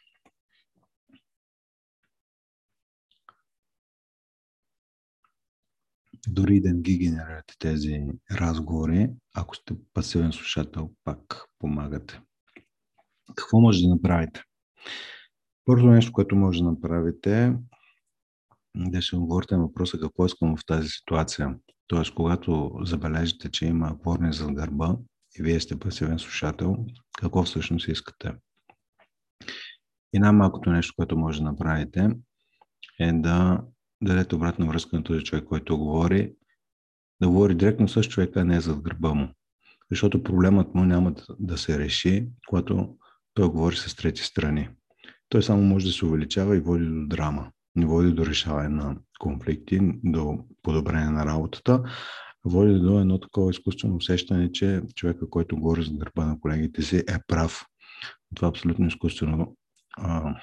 Дори 6.29 6.61
да 6.61 6.73
ги 6.75 6.99
генерирате 6.99 7.55
тези 7.59 8.01
разговори, 8.31 9.11
ако 9.35 9.57
сте 9.57 9.75
пасивен 9.95 10.33
слушател, 10.33 10.91
пак 11.05 11.45
помагате. 11.59 12.21
Какво 13.35 13.61
може 13.61 13.83
да 13.83 13.89
направите? 13.89 14.43
Първото 15.67 15.91
нещо, 15.91 16.13
което 16.13 16.37
може 16.37 16.63
да 16.63 16.71
направите, 16.71 17.57
да 18.77 19.03
ще 19.03 19.17
отговорите 19.17 19.57
на 19.57 19.63
въпроса 19.63 19.99
какво 20.01 20.27
искам 20.27 20.57
в 20.57 20.67
тази 20.67 20.89
ситуация. 20.89 21.55
Тоест, 21.87 22.15
когато 22.15 22.73
забележите, 22.83 23.51
че 23.51 23.67
има 23.67 23.95
говорни 23.95 24.33
за 24.33 24.53
гърба, 24.53 24.97
и 25.39 25.43
вие 25.43 25.61
сте 25.61 25.79
пасивен 25.79 26.19
слушател, 26.19 26.77
какво 27.19 27.43
всъщност 27.43 27.89
искате. 27.89 28.33
И 30.13 30.19
най-малкото 30.19 30.71
нещо, 30.71 30.95
което 30.97 31.17
може 31.17 31.39
да 31.39 31.45
направите, 31.45 32.11
е 33.01 33.13
да 33.13 33.63
дадете 34.03 34.35
обратна 34.35 34.67
връзка 34.67 34.97
на 34.97 35.03
този 35.03 35.25
човек, 35.25 35.45
който 35.45 35.79
говори, 35.79 36.35
да 37.21 37.29
говори 37.29 37.55
директно 37.55 37.89
с 37.89 38.03
човека, 38.03 38.41
а 38.41 38.45
не 38.45 38.61
зад 38.61 38.81
гърба 38.81 39.15
му. 39.15 39.29
Защото 39.91 40.23
проблемът 40.23 40.75
му 40.75 40.85
няма 40.85 41.15
да 41.39 41.59
се 41.59 41.79
реши, 41.79 42.29
когато 42.49 42.97
той 43.35 43.49
говори 43.49 43.77
с 43.77 43.97
трети 43.97 44.23
страни. 44.23 44.69
Той 45.37 45.43
само 45.43 45.63
може 45.63 45.87
да 45.87 45.93
се 45.93 46.07
увеличава 46.07 46.57
и 46.57 46.61
води 46.61 46.85
до 46.85 47.07
драма. 47.07 47.51
Не 47.75 47.87
води 47.87 48.13
до 48.13 48.27
решаване 48.27 48.69
на 48.69 48.97
конфликти, 49.19 49.81
до 50.05 50.39
подобрение 50.63 51.11
на 51.11 51.27
работата, 51.27 51.83
води 52.45 52.79
до 52.79 53.01
едно 53.01 53.21
такова 53.21 53.51
изкуствено 53.51 53.97
усещане, 53.97 54.53
че 54.53 54.83
човека, 54.95 55.31
който 55.31 55.57
говори 55.57 55.83
за 55.83 55.93
гърба 55.93 56.25
на 56.25 56.41
колегите 56.41 56.83
си, 56.83 56.97
е 56.97 57.19
прав. 57.27 57.67
Това 58.35 58.49
е 58.49 58.51
абсолютно 58.51 58.87
изкуствено, 58.87 59.57
а, 59.99 60.35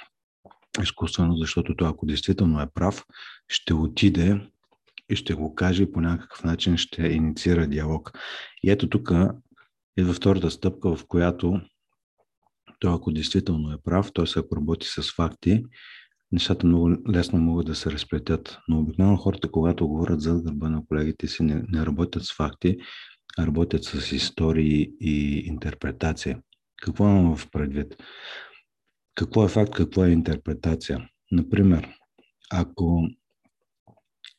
изкуствено, 0.81 1.37
защото 1.37 1.75
той, 1.75 1.89
ако 1.89 2.05
действително 2.05 2.61
е 2.61 2.71
прав, 2.73 3.05
ще 3.47 3.73
отиде 3.73 4.49
и 5.09 5.15
ще 5.15 5.33
го 5.33 5.55
каже 5.55 5.83
и 5.83 5.91
по 5.91 6.01
някакъв 6.01 6.43
начин 6.43 6.77
ще 6.77 7.07
инициира 7.07 7.67
диалог. 7.67 8.11
И 8.63 8.71
ето 8.71 8.89
тук 8.89 9.11
идва 9.97 10.13
втората 10.13 10.51
стъпка, 10.51 10.95
в 10.95 11.05
която 11.07 11.61
той, 12.83 12.93
ако 12.93 13.11
действително 13.11 13.71
е 13.71 13.81
прав, 13.83 14.11
т.е. 14.13 14.39
ако 14.39 14.55
работи 14.55 14.87
с 14.87 15.15
факти, 15.15 15.63
нещата 16.31 16.67
много 16.67 16.97
лесно 17.09 17.39
могат 17.39 17.65
да 17.65 17.75
се 17.75 17.91
разплетят. 17.91 18.59
Но 18.67 18.79
обикновено 18.79 19.17
хората, 19.17 19.51
когато 19.51 19.87
говорят 19.87 20.21
зад 20.21 20.43
гърба 20.43 20.69
на 20.69 20.85
колегите 20.87 21.27
си, 21.27 21.43
не, 21.43 21.63
не 21.67 21.85
работят 21.85 22.23
с 22.23 22.35
факти, 22.35 22.77
а 23.37 23.47
работят 23.47 23.83
с 23.83 24.11
истории 24.11 24.91
и 24.99 25.43
интерпретация. 25.45 26.41
Какво 26.81 27.09
имам 27.09 27.35
в 27.35 27.49
предвид? 27.51 28.03
Какво 29.15 29.45
е 29.45 29.49
факт, 29.49 29.71
какво 29.71 30.05
е 30.05 30.09
интерпретация? 30.09 31.09
Например, 31.31 31.89
ако 32.51 33.07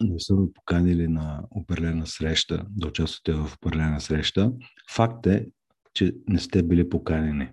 не 0.02 0.20
са 0.20 0.34
ви 0.34 0.52
поканили 0.54 1.08
на 1.08 1.42
определена 1.50 2.06
среща, 2.06 2.66
да 2.70 2.88
участвате 2.88 3.32
в 3.32 3.54
определена 3.54 4.00
среща, 4.00 4.52
факт 4.92 5.26
е, 5.26 5.46
че 5.94 6.12
не 6.28 6.38
сте 6.38 6.62
били 6.62 6.88
поканени. 6.88 7.48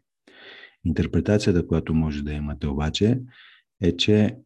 Интерпретацията, 0.86 1.68
която 1.68 1.94
може 1.94 2.24
да 2.24 2.34
имате 2.34 2.68
обаче, 2.68 3.22
е, 3.82 3.98
че 3.98 4.38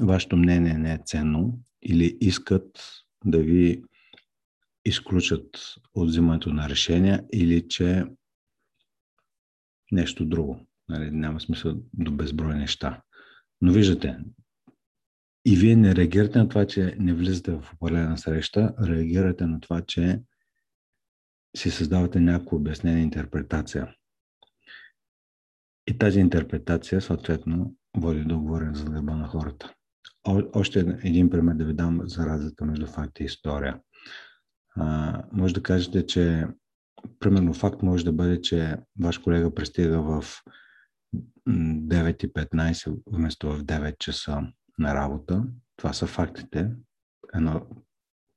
вашето 0.00 0.36
мнение 0.36 0.78
не 0.78 0.92
е 0.92 1.00
ценно 1.06 1.60
или 1.82 2.18
искат 2.20 2.80
да 3.24 3.38
ви 3.38 3.82
изключат 4.84 5.74
от 5.94 6.08
взимането 6.08 6.52
на 6.52 6.68
решения 6.68 7.24
или 7.32 7.68
че 7.68 8.04
нещо 9.92 10.24
друго. 10.26 10.66
Нали, 10.88 11.10
няма 11.10 11.40
смисъл 11.40 11.74
до 11.94 12.12
безброй 12.12 12.54
неща. 12.54 13.02
Но 13.60 13.72
виждате, 13.72 14.18
И 15.44 15.56
вие 15.56 15.76
не 15.76 15.94
реагирате 15.94 16.38
на 16.38 16.48
това, 16.48 16.66
че 16.66 16.96
не 16.98 17.14
влизате 17.14 17.52
в 17.52 17.72
определена 17.74 18.18
среща, 18.18 18.74
реагирате 18.82 19.46
на 19.46 19.60
това, 19.60 19.82
че 19.86 20.20
си 21.56 21.70
създавате 21.70 22.20
някакво 22.20 22.56
обяснение, 22.56 23.02
интерпретация. 23.02 23.94
И 25.88 25.98
тази 25.98 26.20
интерпретация, 26.20 27.00
съответно, 27.00 27.74
води 27.96 28.24
до 28.24 28.38
говорене 28.40 28.74
за 28.74 28.84
гърба 28.84 29.16
на 29.16 29.28
хората. 29.28 29.74
О, 30.26 30.42
още 30.54 30.98
един 31.02 31.30
пример 31.30 31.54
да 31.54 31.64
ви 31.64 31.74
дам 31.74 32.00
за 32.04 32.26
разлика 32.26 32.64
между 32.64 32.86
факт 32.86 33.20
и 33.20 33.24
история. 33.24 33.80
А, 34.76 35.22
може 35.32 35.54
да 35.54 35.62
кажете, 35.62 36.06
че 36.06 36.46
примерно 37.18 37.54
факт 37.54 37.82
може 37.82 38.04
да 38.04 38.12
бъде, 38.12 38.40
че 38.40 38.76
ваш 39.00 39.18
колега 39.18 39.54
пристига 39.54 40.02
в 40.02 40.24
9.15 41.48 42.98
вместо 43.06 43.48
в 43.52 43.64
9 43.64 43.98
часа 43.98 44.42
на 44.78 44.94
работа. 44.94 45.44
Това 45.76 45.92
са 45.92 46.06
фактите. 46.06 46.70
Едно 47.34 47.66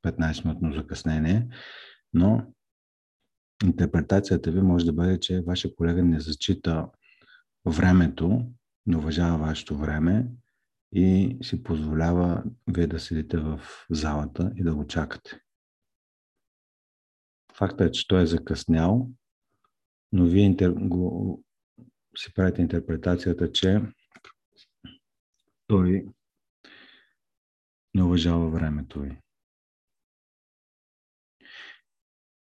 15-минутно 0.06 0.76
закъснение. 0.76 1.48
Но 2.14 2.54
интерпретацията 3.64 4.52
ви 4.52 4.62
може 4.62 4.86
да 4.86 4.94
бъде, 4.94 5.20
че 5.20 5.42
вашия 5.42 5.76
колега 5.76 6.04
не 6.04 6.20
зачита 6.20 6.88
времето, 7.66 8.52
не 8.86 8.98
уважава 8.98 9.38
вашето 9.38 9.78
време 9.78 10.28
и 10.92 11.38
си 11.42 11.64
позволява 11.64 12.44
вие 12.68 12.88
да 12.88 13.00
седите 13.00 13.38
в 13.38 13.60
залата 13.90 14.52
и 14.56 14.64
да 14.64 14.76
го 14.76 14.88
чакате. 14.88 15.42
Факта 17.54 17.86
е, 17.86 17.92
че 17.92 18.08
той 18.08 18.22
е 18.22 18.26
закъснял, 18.26 19.10
но 20.12 20.26
вие 20.26 20.44
интер... 20.44 20.72
го... 20.72 21.44
си 22.18 22.34
правите 22.34 22.62
интерпретацията, 22.62 23.52
че 23.52 23.82
той 25.68 26.06
не 27.94 28.04
уважава 28.04 28.50
времето 28.50 29.00
ви. 29.00 29.18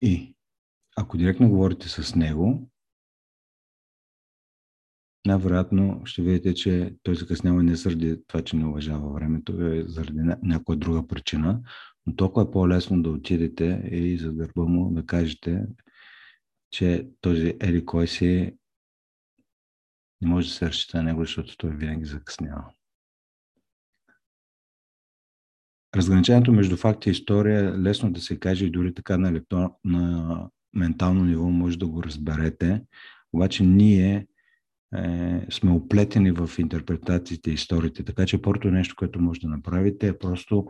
И 0.02 0.34
ако 0.96 1.16
директно 1.16 1.50
говорите 1.50 1.88
с 1.88 2.14
него, 2.14 2.70
най-вероятно 5.28 6.02
ще 6.04 6.22
видите, 6.22 6.54
че 6.54 6.94
той 7.02 7.14
закъснява 7.14 7.62
не 7.62 7.76
заради 7.76 8.20
това, 8.26 8.42
че 8.42 8.56
не 8.56 8.66
уважава 8.66 9.12
времето, 9.12 9.52
а 9.60 9.84
заради 9.88 10.20
някоя 10.42 10.78
друга 10.78 11.06
причина. 11.06 11.60
Но 12.06 12.16
толкова 12.16 12.46
е 12.46 12.50
по-лесно 12.50 13.02
да 13.02 13.10
отидете 13.10 13.82
и 13.90 14.18
за 14.18 14.32
гърба 14.32 14.62
му 14.62 14.90
да 14.94 15.06
кажете, 15.06 15.66
че 16.70 17.08
този 17.20 17.54
Ели 17.60 17.84
кой 17.84 18.08
си 18.08 18.56
не 20.20 20.28
може 20.28 20.48
да 20.48 20.54
се 20.54 20.66
разчита 20.66 20.96
на 20.96 21.02
него, 21.02 21.20
защото 21.20 21.56
той 21.56 21.70
винаги 21.70 22.04
закъснява. 22.04 22.64
Разграничението 25.96 26.52
между 26.52 26.76
факт 26.76 27.06
и 27.06 27.10
история 27.10 27.60
е 27.60 27.78
лесно 27.78 28.12
да 28.12 28.20
се 28.20 28.40
каже 28.40 28.66
и 28.66 28.70
дори 28.70 28.94
така 28.94 29.18
на, 29.18 29.28
електрон, 29.28 29.70
на 29.84 30.50
ментално 30.74 31.24
ниво 31.24 31.50
може 31.50 31.78
да 31.78 31.86
го 31.86 32.02
разберете. 32.02 32.82
Обаче 33.32 33.64
ние 33.64 34.26
е, 34.96 35.46
сме 35.50 35.70
оплетени 35.70 36.30
в 36.30 36.50
интерпретациите 36.58 37.50
и 37.50 37.54
историите. 37.54 38.04
Така 38.04 38.26
че 38.26 38.42
първото 38.42 38.70
нещо, 38.70 38.94
което 38.98 39.20
може 39.20 39.40
да 39.40 39.48
направите 39.48 40.08
е 40.08 40.18
просто 40.18 40.66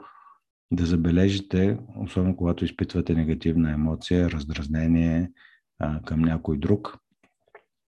да 0.70 0.86
забележите, 0.86 1.78
особено 1.96 2.36
когато 2.36 2.64
изпитвате 2.64 3.14
негативна 3.14 3.72
емоция, 3.72 4.30
раздразнение 4.30 5.30
а, 5.78 6.02
към 6.02 6.20
някой 6.20 6.58
друг, 6.58 6.98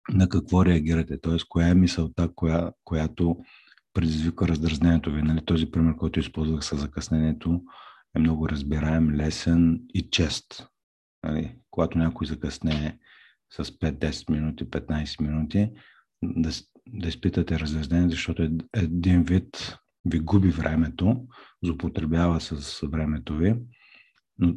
на 0.10 0.30
какво 0.30 0.66
реагирате. 0.66 1.22
Т.е. 1.22 1.38
коя 1.50 1.68
е 1.68 1.74
мисълта, 1.74 2.30
коя, 2.36 2.72
която 2.84 3.38
предизвика 3.94 4.48
раздразнението 4.48 5.12
ви. 5.12 5.22
Нали? 5.22 5.46
Този 5.46 5.72
пример, 5.72 5.96
който 5.96 6.20
използвах 6.20 6.66
с 6.66 6.78
закъснението, 6.78 7.62
е 8.16 8.20
много 8.20 8.50
разбираем, 8.50 9.12
лесен 9.12 9.82
и 9.94 10.10
чест. 10.10 10.68
Нали? 11.24 11.56
Когато 11.72 11.98
някой 11.98 12.28
закъсне 12.28 13.00
с 13.52 13.64
5-10 13.64 14.32
минути, 14.32 14.66
15 14.70 15.22
минути, 15.22 15.72
да, 16.36 16.50
да 16.88 17.08
изпитате 17.08 17.60
раздразнение, 17.60 18.10
защото 18.10 18.44
е 18.44 18.50
един 18.74 19.24
вид 19.24 19.78
ви 20.06 20.20
губи 20.20 20.50
времето, 20.50 21.28
злоупотребява 21.64 22.42
с 22.42 22.82
времето 22.88 23.38
ви, 23.38 23.56
но 24.40 24.56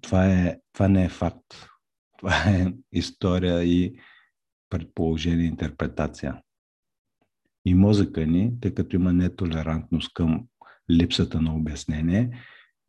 това, 0.00 0.26
е, 0.26 0.58
това 0.72 0.88
не 0.88 1.04
е 1.04 1.08
факт. 1.08 1.68
Това 2.18 2.34
е 2.34 2.72
история 2.92 3.64
и 3.64 3.94
предположение, 4.70 5.46
интерпретация. 5.46 6.42
И 7.64 7.74
мозъка 7.74 8.26
ни, 8.26 8.60
тъй 8.60 8.74
като 8.74 8.96
има 8.96 9.12
нетолерантност 9.12 10.14
към 10.14 10.46
липсата 10.90 11.40
на 11.40 11.54
обяснение, 11.54 12.42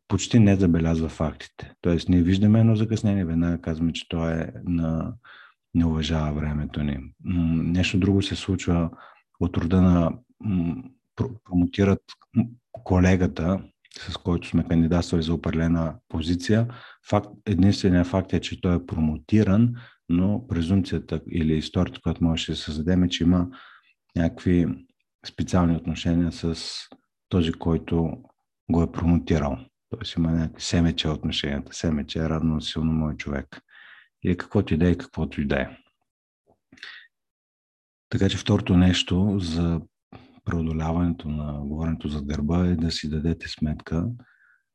почти 0.08 0.38
не 0.38 0.56
забелязва 0.56 1.08
фактите. 1.08 1.72
Тоест, 1.80 2.08
ние 2.08 2.22
виждаме 2.22 2.60
едно 2.60 2.76
закъснение, 2.76 3.24
веднага 3.24 3.60
казваме, 3.60 3.92
че 3.92 4.08
то 4.08 4.28
е 4.28 4.52
на 4.64 5.14
не 5.74 5.84
уважава 5.84 6.32
времето 6.32 6.82
ни. 6.82 6.98
Нещо 7.24 7.98
друго 7.98 8.22
се 8.22 8.36
случва 8.36 8.90
от 9.40 9.56
рода 9.56 9.80
на 9.80 10.12
промотират 11.44 12.02
колегата, 12.72 13.62
с 13.98 14.16
който 14.16 14.48
сме 14.48 14.64
кандидатствали 14.64 15.22
за 15.22 15.34
определена 15.34 15.94
позиция. 16.08 16.68
Факт, 17.10 17.28
единственият 17.46 18.06
факт 18.06 18.32
е, 18.32 18.40
че 18.40 18.60
той 18.60 18.76
е 18.76 18.86
промотиран, 18.86 19.74
но 20.08 20.46
презумцията 20.46 21.20
или 21.30 21.56
историята, 21.56 22.00
която 22.00 22.24
може 22.24 22.52
да 22.52 22.56
се 22.56 22.62
създадем 22.62 23.02
е, 23.02 23.08
че 23.08 23.24
има 23.24 23.48
някакви 24.16 24.66
специални 25.26 25.76
отношения 25.76 26.32
с 26.32 26.56
този, 27.28 27.52
който 27.52 28.12
го 28.70 28.82
е 28.82 28.92
промотирал. 28.92 29.58
Тоест 29.90 30.16
има 30.16 30.30
някакви 30.30 30.62
семече 30.62 31.08
отношенията. 31.08 31.74
Семече 31.74 32.18
е 32.18 32.28
радно 32.28 32.60
силно 32.60 32.92
мой 32.92 33.16
човек. 33.16 33.62
Или 34.24 34.36
каквото 34.36 34.74
и 34.74 34.76
да 34.76 34.90
е, 34.90 34.98
каквото 34.98 35.40
и 35.40 35.46
да 35.46 35.60
е. 35.60 35.68
Така 38.08 38.28
че 38.28 38.38
второто 38.38 38.76
нещо 38.76 39.38
за 39.38 39.80
преодоляването 40.44 41.28
на 41.28 41.60
говоренето 41.60 42.08
за 42.08 42.22
гърба 42.22 42.66
е 42.66 42.76
да 42.76 42.90
си 42.90 43.10
дадете 43.10 43.48
сметка 43.48 44.08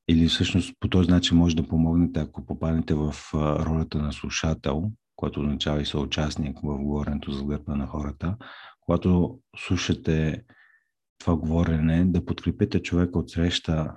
или 0.09 0.27
всъщност 0.27 0.73
по 0.79 0.89
този 0.89 1.09
начин 1.09 1.37
може 1.37 1.55
да 1.55 1.67
помогнете, 1.67 2.19
ако 2.19 2.45
попаднете 2.45 2.93
в 2.93 3.13
ролята 3.33 3.97
на 3.97 4.13
слушател, 4.13 4.91
което 5.15 5.39
означава 5.39 5.81
и 5.81 5.85
съучастник 5.85 6.57
в 6.57 6.77
говоренето 6.77 7.31
за 7.31 7.45
гърба 7.45 7.75
на 7.75 7.87
хората, 7.87 8.37
когато 8.79 9.39
слушате 9.57 10.43
това 11.17 11.35
говорене, 11.35 12.05
да 12.05 12.25
подкрепите 12.25 12.81
човека 12.81 13.19
от 13.19 13.29
среща 13.29 13.93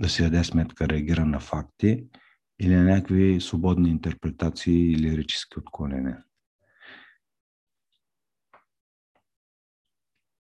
да 0.00 0.08
си 0.08 0.22
даде 0.22 0.44
сметка, 0.44 0.88
реагира 0.88 1.26
на 1.26 1.40
факти 1.40 2.04
или 2.60 2.74
на 2.74 2.84
някакви 2.84 3.40
свободни 3.40 3.90
интерпретации 3.90 4.92
или 4.92 5.10
лирически 5.10 5.58
отклонения. 5.58 6.24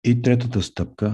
И 0.04 0.22
третата 0.22 0.62
стъпка, 0.62 1.12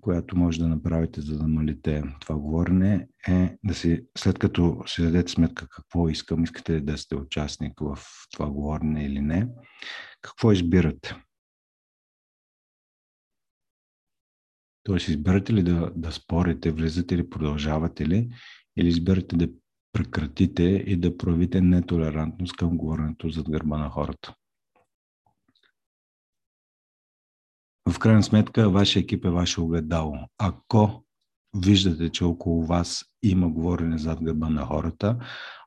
която 0.00 0.36
може 0.36 0.58
да 0.58 0.68
направите, 0.68 1.20
за 1.20 1.36
да 1.38 1.42
намалите 1.42 2.02
това 2.20 2.36
говорене, 2.38 3.08
е 3.28 3.56
да 3.64 3.74
си, 3.74 4.06
след 4.18 4.38
като 4.38 4.82
си 4.86 5.02
дадете 5.02 5.32
сметка 5.32 5.68
какво 5.68 6.08
искам, 6.08 6.44
искате 6.44 6.80
да 6.80 6.98
сте 6.98 7.16
участник 7.16 7.80
в 7.80 7.98
това 8.32 8.50
говорене 8.50 9.04
или 9.04 9.20
не, 9.20 9.48
какво 10.20 10.52
избирате? 10.52 11.16
Тоест, 14.84 15.08
избирате 15.08 15.52
ли 15.52 15.62
да, 15.62 15.92
да 15.96 16.12
спорите, 16.12 16.70
влизате 16.70 17.16
ли, 17.16 17.30
продължавате 17.30 18.08
ли, 18.08 18.28
или 18.76 18.88
избирате 18.88 19.36
да 19.36 19.48
прекратите 19.92 20.62
и 20.62 20.96
да 20.96 21.16
проявите 21.16 21.60
нетолерантност 21.60 22.56
към 22.56 22.76
говоренето 22.76 23.28
зад 23.28 23.50
гърба 23.50 23.78
на 23.78 23.90
хората. 23.90 24.34
В 27.88 27.98
крайна 27.98 28.22
сметка, 28.22 28.70
вашия 28.70 29.00
екип 29.00 29.24
е 29.24 29.30
ваше 29.30 29.60
огледало. 29.60 30.14
Ако 30.38 31.04
виждате, 31.56 32.08
че 32.08 32.24
около 32.24 32.66
вас 32.66 33.04
има 33.22 33.48
говорене 33.48 33.98
зад 33.98 34.22
гърба 34.22 34.48
на 34.48 34.64
хората, 34.64 35.18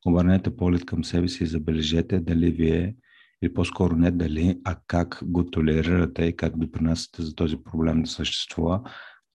обърнете 0.06 0.56
поглед 0.56 0.86
към 0.86 1.04
себе 1.04 1.28
си 1.28 1.44
и 1.44 1.48
забележете 1.48 2.20
дали 2.20 2.52
вие, 2.52 2.96
или 3.42 3.54
по-скоро 3.54 3.96
не 3.96 4.12
дали, 4.12 4.62
а 4.64 4.78
как 4.88 5.20
го 5.24 5.46
толерирате 5.46 6.26
и 6.26 6.36
как 6.36 6.58
допринасяте 6.58 7.22
за 7.22 7.36
този 7.36 7.58
проблем 7.64 8.02
да 8.02 8.10
съществува 8.10 8.82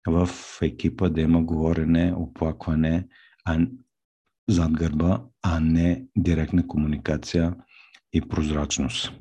в 0.06 0.28
екипа 0.62 1.08
да 1.08 1.20
има 1.20 1.42
говорене, 1.42 2.14
оплакване, 2.16 3.08
а 3.44 3.66
зад 4.48 4.72
гърба, 4.72 5.22
а 5.42 5.60
не 5.60 6.04
директна 6.16 6.66
комуникация 6.66 7.54
и 8.12 8.20
прозрачност. 8.20 9.12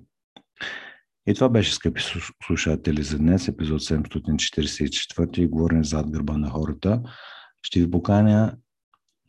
И 1.28 1.34
това 1.34 1.50
беше, 1.50 1.74
скъпи 1.74 2.02
слушатели, 2.46 3.04
за 3.04 3.18
днес, 3.18 3.48
епизод 3.48 3.82
744, 3.82 5.50
говорим 5.50 5.84
зад 5.84 6.10
гърба 6.10 6.38
на 6.38 6.50
хората. 6.50 7.02
Ще 7.64 7.80
ви 7.80 7.92
поканя 7.92 8.58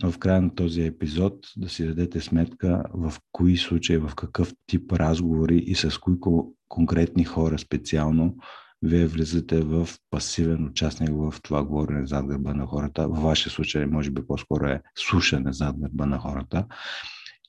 в 0.03 0.19
края 0.19 0.43
на 0.43 0.55
този 0.55 0.83
епизод 0.83 1.47
да 1.57 1.69
си 1.69 1.87
дадете 1.87 2.21
сметка 2.21 2.85
в 2.95 3.15
кои 3.33 3.57
случаи, 3.57 3.99
в 3.99 4.13
какъв 4.17 4.53
тип 4.67 4.93
разговори 4.93 5.57
и 5.57 5.75
с 5.75 5.99
кои 5.99 6.15
конкретни 6.69 7.25
хора 7.25 7.59
специално 7.59 8.37
вие 8.83 9.07
влизате 9.07 9.61
в 9.61 9.89
пасивен 10.11 10.67
участник 10.67 11.11
в 11.13 11.35
това 11.43 11.65
говорене 11.65 12.07
зад 12.07 12.27
гърба 12.27 12.55
на 12.55 12.67
хората. 12.67 13.09
В 13.09 13.23
вашия 13.23 13.53
случай, 13.53 13.87
може 13.87 14.11
би 14.11 14.27
по-скоро 14.27 14.67
е 14.67 14.83
слушане 14.95 15.53
зад 15.53 15.77
гърба 15.79 16.07
на 16.07 16.19
хората. 16.19 16.67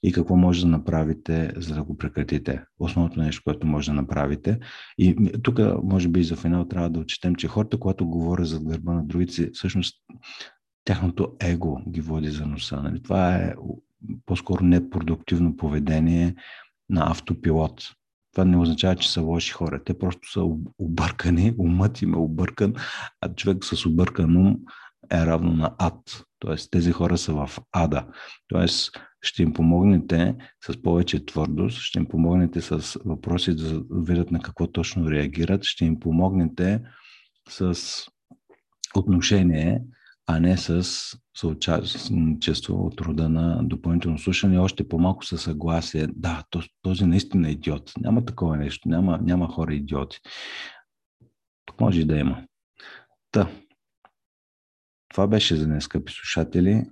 И 0.03 0.11
какво 0.11 0.35
може 0.35 0.61
да 0.61 0.67
направите, 0.67 1.53
за 1.57 1.75
да 1.75 1.83
го 1.83 1.97
прекратите? 1.97 2.63
Основното 2.79 3.19
нещо, 3.19 3.41
което 3.45 3.67
може 3.67 3.91
да 3.91 3.93
направите. 3.93 4.59
И 4.97 5.31
тук, 5.43 5.59
може 5.83 6.07
би, 6.07 6.23
за 6.23 6.35
финал 6.35 6.67
трябва 6.67 6.89
да 6.89 6.99
отчетем, 6.99 7.35
че 7.35 7.47
хората, 7.47 7.79
когато 7.79 8.07
говорят 8.07 8.47
за 8.47 8.59
гърба 8.59 8.93
на 8.93 9.03
другите, 9.03 9.49
всъщност 9.53 9.95
тяхното 10.85 11.35
его 11.39 11.81
ги 11.89 12.01
води 12.01 12.29
за 12.29 12.45
носа. 12.45 12.81
Нали? 12.81 13.03
Това 13.03 13.35
е 13.35 13.53
по-скоро 14.25 14.63
непродуктивно 14.63 15.57
поведение 15.57 16.35
на 16.89 17.11
автопилот. 17.11 17.81
Това 18.31 18.45
не 18.45 18.57
означава, 18.57 18.95
че 18.95 19.11
са 19.11 19.21
лоши 19.21 19.51
хора. 19.51 19.83
Те 19.83 19.99
просто 19.99 20.31
са 20.31 20.41
объркани, 20.77 21.53
умът 21.57 22.01
им 22.01 22.13
е 22.13 22.17
объркан, 22.17 22.73
а 23.21 23.35
човек 23.35 23.65
с 23.65 23.85
объркан 23.85 24.37
ум 24.37 24.57
е 25.11 25.25
равно 25.25 25.51
на 25.51 25.75
ад. 25.79 26.23
Тоест, 26.39 26.71
тези 26.71 26.91
хора 26.91 27.17
са 27.17 27.33
в 27.33 27.49
ада. 27.71 28.07
Тоест, 28.47 28.91
ще 29.21 29.43
им 29.43 29.53
помогнете 29.53 30.35
с 30.65 30.81
повече 30.81 31.25
твърдост, 31.25 31.77
ще 31.77 31.99
им 31.99 32.05
помогнете 32.05 32.61
с 32.61 32.99
въпроси 33.05 33.55
да 33.55 33.83
видят 33.91 34.31
на 34.31 34.41
какво 34.41 34.67
точно 34.67 35.11
реагират, 35.11 35.63
ще 35.63 35.85
им 35.85 35.99
помогнете 35.99 36.81
с 37.49 37.79
отношение, 38.95 39.81
а 40.31 40.39
не 40.39 40.57
с 40.57 40.83
съучастничество 41.37 42.85
от 42.85 43.01
рода 43.01 43.29
на 43.29 43.63
допълнително 43.63 44.19
слушане, 44.19 44.59
още 44.59 44.87
по-малко 44.87 45.25
със 45.25 45.43
съгласие. 45.43 46.07
Да, 46.07 46.43
този 46.81 47.05
наистина 47.05 47.49
е 47.49 47.51
идиот. 47.51 47.91
Няма 47.97 48.25
такова 48.25 48.57
нещо. 48.57 48.89
Няма, 48.89 49.19
няма 49.21 49.47
хора 49.47 49.73
идиоти. 49.73 50.19
Тук 51.65 51.81
може 51.81 52.05
да 52.05 52.17
има. 52.17 52.45
Та. 53.31 53.49
Това 55.09 55.27
беше 55.27 55.55
за 55.55 55.65
днес, 55.65 55.83
скъпи 55.83 56.11
слушатели. 56.13 56.85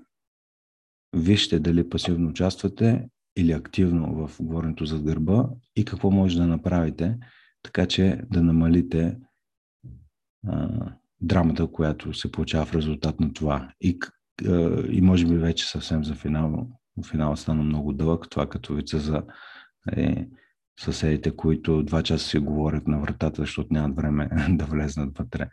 Вижте 1.13 1.60
дали 1.60 1.89
пасивно 1.89 2.30
участвате 2.30 3.10
или 3.38 3.52
активно 3.52 4.28
в 4.28 4.43
говоренето 4.43 4.86
за 4.86 5.00
гърба 5.00 5.50
и 5.76 5.86
какво 5.86 6.12
може 6.12 6.38
да 6.38 6.47
направите, 6.47 7.17
така 7.63 7.86
че 7.86 8.21
да 8.32 8.43
намалите 8.43 9.17
а, 10.47 10.69
драмата, 11.21 11.67
която 11.67 12.13
се 12.13 12.32
получава 12.32 12.65
в 12.65 12.75
резултат 12.75 13.19
на 13.19 13.34
това. 13.34 13.69
И, 13.82 13.99
и 14.89 15.01
може 15.01 15.25
би 15.25 15.36
вече 15.38 15.69
съвсем 15.69 16.03
за 16.03 16.15
финал, 16.15 16.67
финал 17.10 17.36
стана 17.36 17.63
много 17.63 17.93
дълъг, 17.93 18.30
това 18.30 18.49
като 18.49 18.73
вица 18.73 18.99
за 18.99 19.23
е, 19.91 20.27
съседите, 20.80 21.36
които 21.36 21.84
два 21.84 22.03
часа 22.03 22.27
си 22.27 22.38
говорят 22.38 22.88
на 22.88 22.99
вратата, 22.99 23.41
защото 23.41 23.73
нямат 23.73 23.95
време 23.95 24.30
да 24.49 24.65
влезнат 24.65 25.17
вътре, 25.17 25.49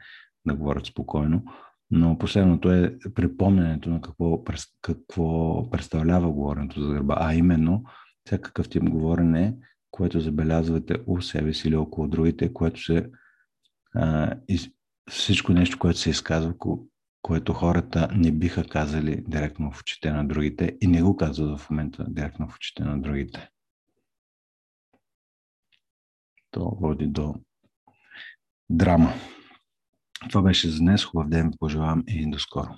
да 0.46 0.55
говорят 0.55 0.87
спокойно. 0.87 1.44
Но 1.90 2.18
последното 2.18 2.72
е 2.72 2.98
припомнянето 3.14 3.90
на 3.90 4.00
какво, 4.00 4.44
какво 4.83 5.70
представлява 5.70 6.33
говоренето 6.33 6.81
за 6.81 6.92
гърба, 6.92 7.16
а 7.20 7.35
именно 7.35 7.85
всякакъв 8.27 8.68
тип 8.68 8.85
говорене, 8.85 9.57
което 9.90 10.20
забелязвате 10.20 10.96
у 11.07 11.20
себе 11.20 11.55
си 11.55 11.68
или 11.68 11.77
около 11.77 12.09
другите, 12.09 12.53
което 12.53 12.83
се 12.83 13.11
а, 13.94 14.35
из, 14.48 14.68
всичко 15.10 15.52
нещо, 15.52 15.78
което 15.78 15.98
се 15.98 16.10
изказва, 16.10 16.54
което 17.22 17.52
хората 17.52 18.08
не 18.14 18.32
биха 18.32 18.68
казали 18.68 19.24
директно 19.28 19.72
в 19.72 19.80
очите 19.80 20.12
на 20.12 20.28
другите 20.28 20.76
и 20.80 20.86
не 20.86 21.02
го 21.02 21.16
казват 21.16 21.60
в 21.60 21.70
момента 21.70 22.06
директно 22.08 22.48
в 22.48 22.56
очите 22.56 22.84
на 22.84 23.02
другите. 23.02 23.48
То 26.50 26.76
води 26.80 27.06
до 27.06 27.34
драма. 28.70 29.12
Това 30.28 30.42
беше 30.42 30.70
за 30.70 30.78
днес. 30.78 31.04
Хубав 31.04 31.28
ден 31.28 31.50
ви 31.50 31.56
пожелавам 31.58 32.04
и 32.08 32.30
до 32.30 32.38
скоро. 32.38 32.74